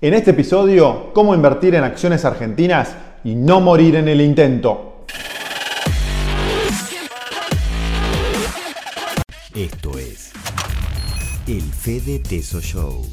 [0.00, 5.04] En este episodio, cómo invertir en acciones argentinas y no morir en el intento.
[9.54, 10.32] Esto es
[11.46, 13.06] el Fede Teso Show.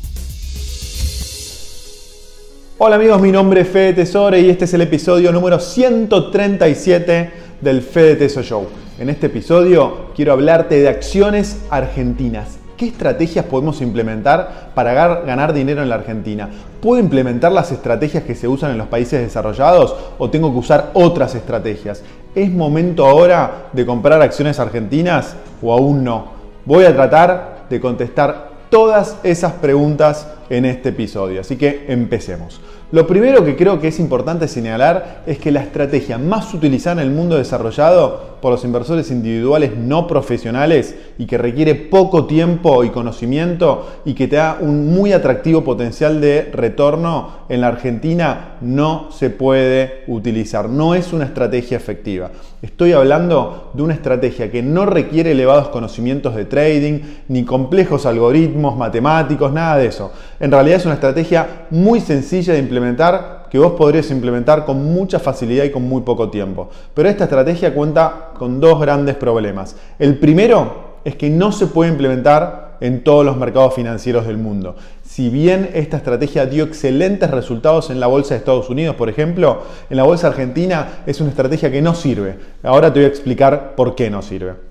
[2.79, 7.84] Hola amigos, mi nombre es Fede Tesore y este es el episodio número 137 del
[7.84, 8.68] Fede Teso Show.
[9.00, 12.60] En este episodio quiero hablarte de acciones argentinas.
[12.82, 16.50] ¿Qué estrategias podemos implementar para ganar dinero en la Argentina?
[16.81, 20.89] ¿Puedo implementar las estrategias que se usan en los países desarrollados o tengo que usar
[20.95, 22.02] otras estrategias?
[22.34, 26.30] ¿Es momento ahora de comprar acciones argentinas o aún no?
[26.66, 32.59] Voy a tratar de contestar todas esas preguntas en este episodio, así que empecemos.
[32.91, 37.07] Lo primero que creo que es importante señalar es que la estrategia más utilizada en
[37.07, 42.89] el mundo desarrollado por los inversores individuales no profesionales y que requiere poco tiempo y
[42.89, 49.09] conocimiento y que te da un muy atractivo potencial de retorno en la Argentina no
[49.11, 50.67] se puede utilizar.
[50.67, 52.31] No es una estrategia efectiva.
[52.61, 58.77] Estoy hablando de una estrategia que no requiere elevados conocimientos de trading ni complejos algoritmos
[58.77, 60.11] matemáticos, nada de eso.
[60.42, 65.20] En realidad es una estrategia muy sencilla de implementar que vos podrías implementar con mucha
[65.20, 66.72] facilidad y con muy poco tiempo.
[66.95, 69.75] Pero esta estrategia cuenta con dos grandes problemas.
[70.00, 74.78] El primero es que no se puede implementar en todos los mercados financieros del mundo.
[75.03, 79.61] Si bien esta estrategia dio excelentes resultados en la bolsa de Estados Unidos, por ejemplo,
[79.92, 82.39] en la bolsa argentina es una estrategia que no sirve.
[82.64, 84.70] Ahora te voy a explicar por qué no sirve.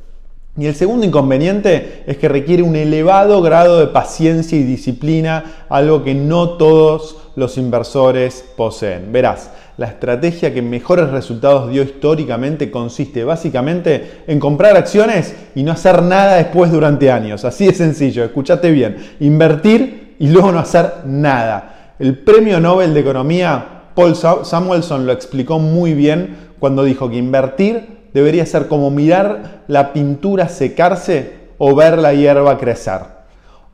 [0.58, 6.02] Y el segundo inconveniente es que requiere un elevado grado de paciencia y disciplina, algo
[6.02, 9.12] que no todos los inversores poseen.
[9.12, 15.72] Verás, la estrategia que mejores resultados dio históricamente consiste básicamente en comprar acciones y no
[15.72, 17.44] hacer nada después durante años.
[17.44, 18.96] Así de sencillo, escúchate bien.
[19.20, 21.94] Invertir y luego no hacer nada.
[21.98, 27.99] El premio Nobel de Economía, Paul Samuelson, lo explicó muy bien cuando dijo que invertir
[28.12, 33.00] debería ser como mirar la pintura secarse o ver la hierba crecer.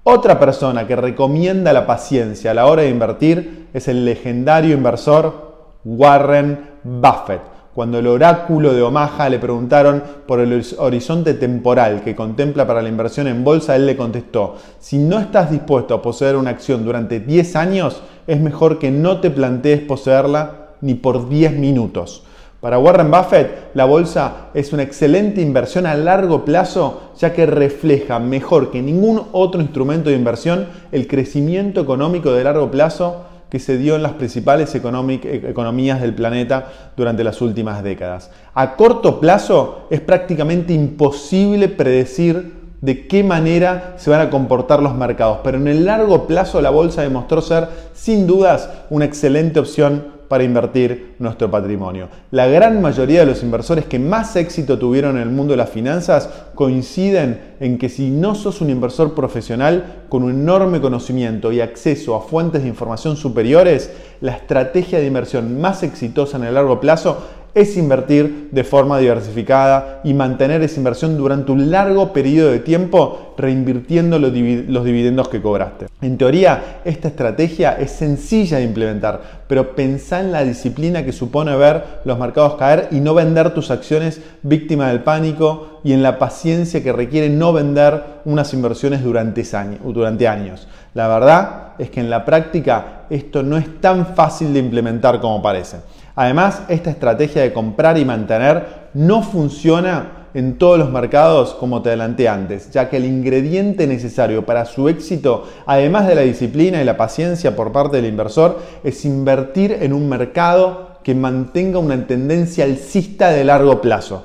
[0.03, 5.81] Otra persona que recomienda la paciencia a la hora de invertir es el legendario inversor
[5.85, 7.41] Warren Buffett.
[7.75, 12.89] Cuando el oráculo de Omaha le preguntaron por el horizonte temporal que contempla para la
[12.89, 17.21] inversión en bolsa, él le contestó, si no estás dispuesto a poseer una acción durante
[17.21, 22.25] 10 años, es mejor que no te plantees poseerla ni por 10 minutos.
[22.61, 28.19] Para Warren Buffett, la bolsa es una excelente inversión a largo plazo ya que refleja
[28.19, 33.77] mejor que ningún otro instrumento de inversión el crecimiento económico de largo plazo que se
[33.77, 38.31] dio en las principales economías del planeta durante las últimas décadas.
[38.55, 44.95] A corto plazo es prácticamente imposible predecir de qué manera se van a comportar los
[44.95, 50.16] mercados, pero en el largo plazo la bolsa demostró ser sin dudas una excelente opción
[50.29, 52.09] para invertir nuestro patrimonio.
[52.31, 55.71] La gran mayoría de los inversores que más éxito tuvieron en el mundo de las
[55.71, 61.61] finanzas coinciden en que si no sos un inversor profesional con un enorme conocimiento y
[61.61, 66.81] acceso a fuentes de información superiores, la estrategia de inversión más exitosa en el largo
[66.81, 67.19] plazo
[67.57, 73.35] es invertir de forma diversificada y mantener esa inversión durante un largo periodo de tiempo
[73.39, 75.87] reinvirtiendo los, dividendos que cobraste.
[76.03, 81.57] En teoría, esta estrategia es sencilla de implementar, pero pensá en la disciplina que supone
[81.57, 86.19] ver los mercados caer y no vender tus acciones víctima del pánico y en la
[86.19, 90.69] paciencia que requiere no vender unas inversiones durante años.
[90.93, 95.41] La verdad es que en la práctica esto no es tan fácil de implementar como
[95.41, 95.79] parece.
[96.17, 101.91] Además, esta estrategia de comprar y mantener no funciona en todos los mercados como te
[101.91, 106.85] adelanté antes, ya que el ingrediente necesario para su éxito, además de la disciplina y
[106.85, 112.65] la paciencia por parte del inversor, es invertir en un mercado que mantenga una tendencia
[112.65, 114.25] alcista de largo plazo.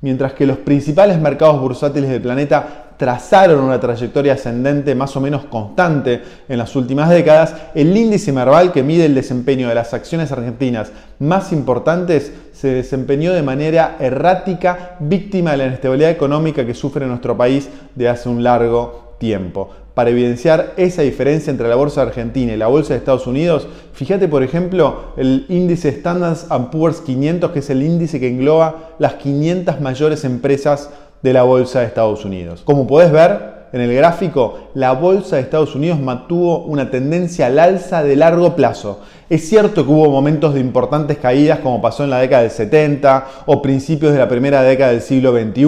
[0.00, 5.44] Mientras que los principales mercados bursátiles del planeta trazaron una trayectoria ascendente más o menos
[5.44, 10.32] constante en las últimas décadas, el índice Merval, que mide el desempeño de las acciones
[10.32, 17.06] argentinas más importantes, se desempeñó de manera errática, víctima de la inestabilidad económica que sufre
[17.06, 19.70] nuestro país de hace un largo tiempo.
[19.94, 24.28] Para evidenciar esa diferencia entre la bolsa argentina y la bolsa de Estados Unidos, fíjate
[24.28, 26.36] por ejemplo el índice Standard
[26.70, 30.90] Poor's 500, que es el índice que engloba las 500 mayores empresas
[31.22, 32.62] de la bolsa de Estados Unidos.
[32.64, 37.58] Como puedes ver, en el gráfico, la bolsa de Estados Unidos mantuvo una tendencia al
[37.58, 39.00] alza de largo plazo.
[39.28, 43.26] Es cierto que hubo momentos de importantes caídas como pasó en la década del 70
[43.46, 45.64] o principios de la primera década del siglo XXI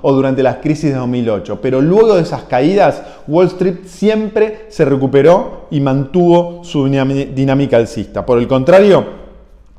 [0.00, 4.84] o durante las crisis de 2008, pero luego de esas caídas Wall Street siempre se
[4.84, 8.24] recuperó y mantuvo su dinámica alcista.
[8.24, 9.04] Por el contrario,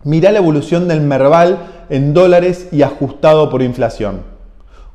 [0.03, 1.57] mirá la evolución del Merval
[1.89, 4.30] en dólares y ajustado por inflación.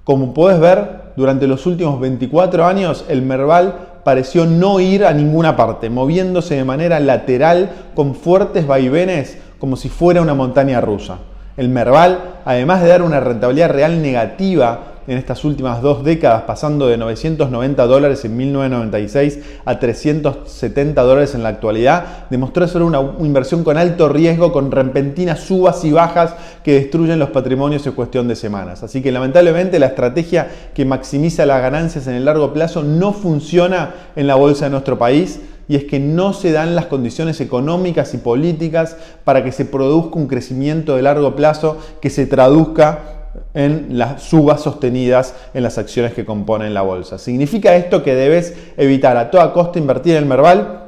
[0.07, 3.75] Como puedes ver, durante los últimos 24 años el Merval
[4.05, 9.89] pareció no ir a ninguna parte, moviéndose de manera lateral con fuertes vaivenes como si
[9.89, 11.19] fuera una montaña rusa.
[11.57, 16.89] El Merval, además de dar una rentabilidad real negativa en estas últimas dos décadas, pasando
[16.89, 23.63] de 990 dólares en 1996 a 370 dólares en la actualidad, demostró ser una inversión
[23.63, 28.37] con alto riesgo, con repentinas subas y bajas que destruyen los patrimonios en cuestión de
[28.37, 28.83] semanas.
[28.83, 33.95] Así que lamentablemente la estrategia que maximiza las ganancias en el largo plazo no funciona
[34.17, 38.15] en la bolsa de nuestro país y es que no se dan las condiciones económicas
[38.15, 43.17] y políticas para que se produzca un crecimiento de largo plazo que se traduzca
[43.55, 47.19] en las subas sostenidas en las acciones que componen la bolsa.
[47.19, 50.85] ¿Significa esto que debes evitar a toda costa invertir en el Merval?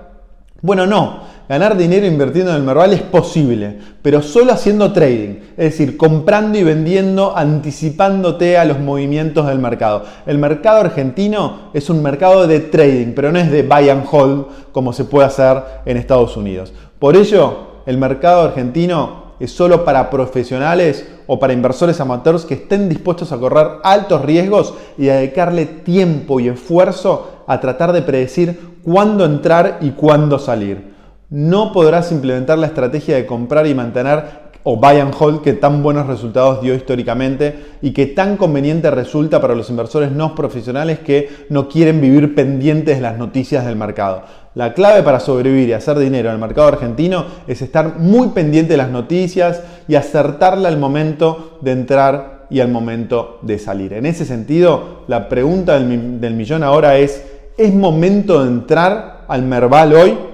[0.61, 1.38] Bueno, no.
[1.49, 6.59] Ganar dinero invirtiendo en el Merval es posible, pero solo haciendo trading, es decir, comprando
[6.59, 10.05] y vendiendo, anticipándote a los movimientos del mercado.
[10.27, 14.45] El mercado argentino es un mercado de trading, pero no es de buy and hold
[14.73, 16.75] como se puede hacer en Estados Unidos.
[16.99, 22.91] Por ello, el mercado argentino es solo para profesionales o para inversores amateurs que estén
[22.91, 28.61] dispuestos a correr altos riesgos y a dedicarle tiempo y esfuerzo a tratar de predecir
[28.83, 30.98] cuándo entrar y cuándo salir.
[31.31, 35.83] No podrás implementar la estrategia de comprar y mantener o buy and hold que tan
[35.83, 41.29] buenos resultados dio históricamente y que tan conveniente resulta para los inversores no profesionales que
[41.51, 44.23] no quieren vivir pendientes de las noticias del mercado.
[44.55, 48.73] La clave para sobrevivir y hacer dinero en el mercado argentino es estar muy pendiente
[48.73, 53.93] de las noticias y acertarle al momento de entrar y al momento de salir.
[53.93, 57.23] En ese sentido, la pregunta del, del millón ahora es,
[57.59, 60.28] ¿es momento de entrar al Merval hoy?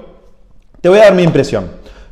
[0.85, 1.65] Te voy a dar mi impresión,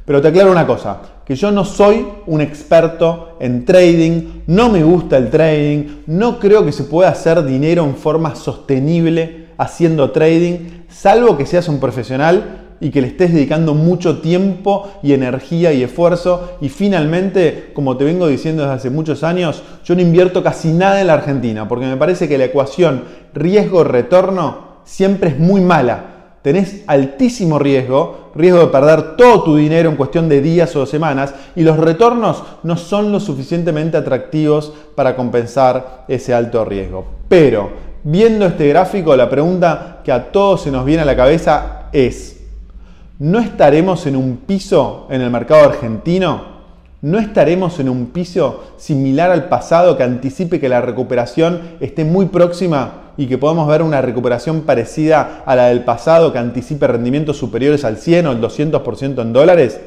[0.06, 0.96] pero te aclaro una cosa,
[1.26, 6.64] que yo no soy un experto en trading, no me gusta el trading, no creo
[6.64, 12.76] que se pueda hacer dinero en forma sostenible haciendo trading salvo que seas un profesional
[12.80, 16.56] y que le estés dedicando mucho tiempo y energía y esfuerzo.
[16.62, 20.98] Y finalmente, como te vengo diciendo desde hace muchos años, yo no invierto casi nada
[20.98, 23.04] en la Argentina, porque me parece que la ecuación
[23.34, 26.11] riesgo-retorno siempre es muy mala.
[26.42, 31.34] Tenés altísimo riesgo, riesgo de perder todo tu dinero en cuestión de días o semanas,
[31.54, 37.04] y los retornos no son lo suficientemente atractivos para compensar ese alto riesgo.
[37.28, 41.84] Pero Viendo este gráfico, la pregunta que a todos se nos viene a la cabeza
[41.92, 42.40] es,
[43.20, 46.50] ¿no estaremos en un piso en el mercado argentino?
[47.00, 52.26] ¿No estaremos en un piso similar al pasado que anticipe que la recuperación esté muy
[52.26, 57.36] próxima y que podamos ver una recuperación parecida a la del pasado que anticipe rendimientos
[57.36, 59.80] superiores al 100 o el 200% en dólares?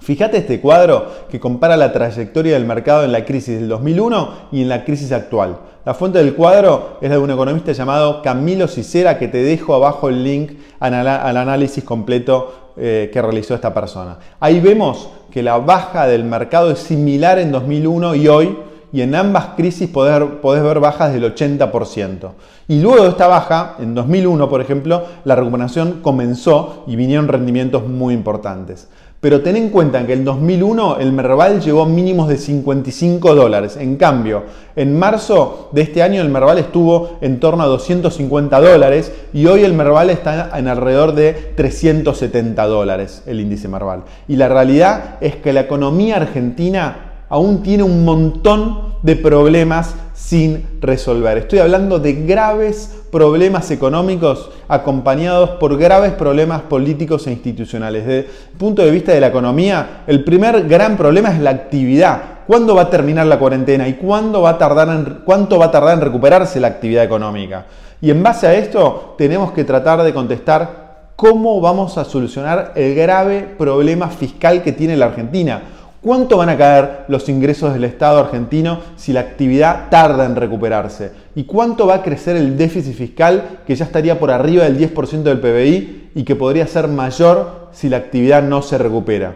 [0.00, 4.62] Fíjate este cuadro que compara la trayectoria del mercado en la crisis del 2001 y
[4.62, 5.58] en la crisis actual.
[5.84, 9.74] La fuente del cuadro es la de un economista llamado Camilo Cicera, que te dejo
[9.74, 14.18] abajo el link al análisis completo eh, que realizó esta persona.
[14.38, 18.58] Ahí vemos que la baja del mercado es similar en 2001 y hoy,
[18.96, 22.30] y en ambas crisis podés, podés ver bajas del 80%.
[22.66, 27.86] Y luego de esta baja, en 2001 por ejemplo, la recuperación comenzó y vinieron rendimientos
[27.86, 28.88] muy importantes.
[29.20, 33.76] Pero ten en cuenta que en 2001 el Merval llegó mínimos de 55 dólares.
[33.76, 34.44] En cambio,
[34.76, 39.62] en marzo de este año el Merval estuvo en torno a 250 dólares y hoy
[39.62, 44.04] el Merval está en alrededor de 370 dólares, el índice Merval.
[44.26, 50.66] Y la realidad es que la economía argentina aún tiene un montón de problemas sin
[50.80, 51.38] resolver.
[51.38, 58.04] Estoy hablando de graves problemas económicos acompañados por graves problemas políticos e institucionales.
[58.04, 62.20] Desde el punto de vista de la economía, el primer gran problema es la actividad.
[62.48, 65.70] ¿Cuándo va a terminar la cuarentena y cuándo va a tardar en, cuánto va a
[65.70, 67.66] tardar en recuperarse la actividad económica?
[68.00, 72.96] Y en base a esto tenemos que tratar de contestar cómo vamos a solucionar el
[72.96, 75.62] grave problema fiscal que tiene la Argentina
[76.06, 81.10] ¿Cuánto van a caer los ingresos del Estado argentino si la actividad tarda en recuperarse?
[81.34, 85.24] ¿Y cuánto va a crecer el déficit fiscal que ya estaría por arriba del 10%
[85.24, 89.34] del PBI y que podría ser mayor si la actividad no se recupera?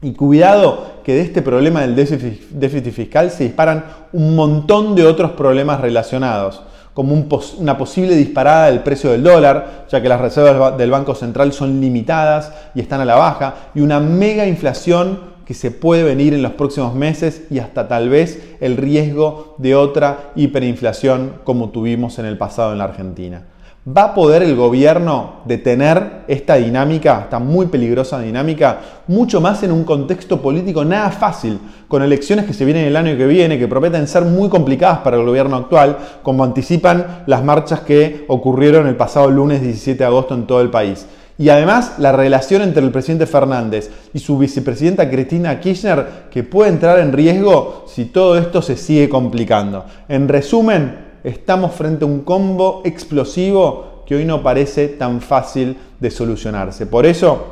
[0.00, 5.32] Y cuidado que de este problema del déficit fiscal se disparan un montón de otros
[5.32, 6.62] problemas relacionados
[6.94, 7.12] como
[7.58, 11.80] una posible disparada del precio del dólar, ya que las reservas del Banco Central son
[11.80, 16.42] limitadas y están a la baja, y una mega inflación que se puede venir en
[16.42, 22.26] los próximos meses y hasta tal vez el riesgo de otra hiperinflación como tuvimos en
[22.26, 23.42] el pasado en la Argentina.
[23.86, 29.72] ¿Va a poder el gobierno detener esta dinámica, esta muy peligrosa dinámica, mucho más en
[29.72, 33.68] un contexto político nada fácil, con elecciones que se vienen el año que viene, que
[33.68, 38.96] prometen ser muy complicadas para el gobierno actual, como anticipan las marchas que ocurrieron el
[38.96, 41.06] pasado lunes 17 de agosto en todo el país?
[41.36, 46.70] Y además la relación entre el presidente Fernández y su vicepresidenta Cristina Kirchner que puede
[46.70, 49.84] entrar en riesgo si todo esto se sigue complicando.
[50.08, 56.10] En resumen, estamos frente a un combo explosivo que hoy no parece tan fácil de
[56.10, 56.86] solucionarse.
[56.86, 57.44] Por eso,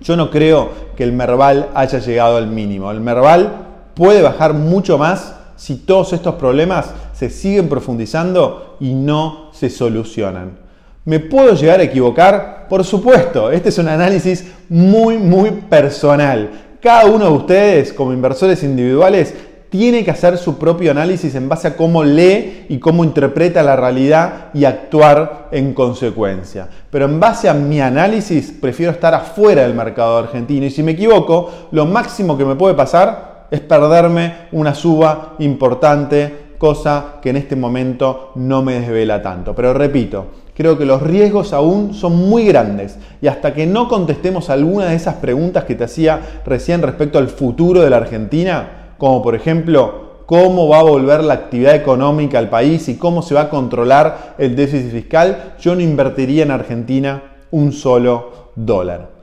[0.00, 2.90] yo no creo que el Merval haya llegado al mínimo.
[2.90, 3.52] El Merval
[3.94, 10.63] puede bajar mucho más si todos estos problemas se siguen profundizando y no se solucionan.
[11.06, 12.66] ¿Me puedo llegar a equivocar?
[12.66, 16.50] Por supuesto, este es un análisis muy, muy personal.
[16.80, 19.34] Cada uno de ustedes, como inversores individuales,
[19.68, 23.76] tiene que hacer su propio análisis en base a cómo lee y cómo interpreta la
[23.76, 26.68] realidad y actuar en consecuencia.
[26.90, 30.92] Pero en base a mi análisis prefiero estar afuera del mercado argentino y si me
[30.92, 37.36] equivoco, lo máximo que me puede pasar es perderme una suba importante, cosa que en
[37.36, 39.54] este momento no me desvela tanto.
[39.54, 44.48] Pero repito, creo que los riesgos aún son muy grandes y hasta que no contestemos
[44.48, 49.20] alguna de esas preguntas que te hacía recién respecto al futuro de la Argentina, como
[49.20, 53.42] por ejemplo cómo va a volver la actividad económica al país y cómo se va
[53.42, 59.13] a controlar el déficit fiscal, yo no invertiría en Argentina un solo dólar.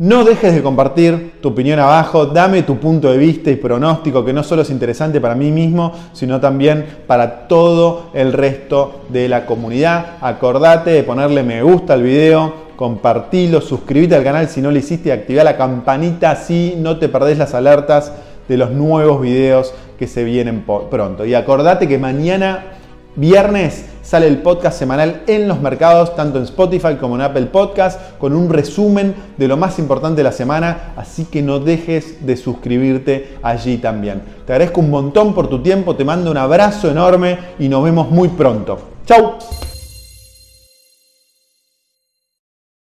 [0.00, 4.32] No dejes de compartir tu opinión abajo, dame tu punto de vista y pronóstico que
[4.32, 9.44] no solo es interesante para mí mismo, sino también para todo el resto de la
[9.44, 10.12] comunidad.
[10.22, 15.12] Acordate de ponerle me gusta al video, compartilo, suscríbete al canal si no lo hiciste
[15.12, 18.10] activa la campanita así no te perdés las alertas
[18.48, 21.26] de los nuevos videos que se vienen pronto.
[21.26, 22.79] Y acordate que mañana,
[23.16, 28.18] viernes, sale el podcast semanal en los mercados, tanto en Spotify como en Apple Podcast,
[28.18, 32.36] con un resumen de lo más importante de la semana, así que no dejes de
[32.36, 34.22] suscribirte allí también.
[34.46, 38.10] Te agradezco un montón por tu tiempo, te mando un abrazo enorme y nos vemos
[38.10, 38.78] muy pronto.
[39.06, 39.69] ¡Chao!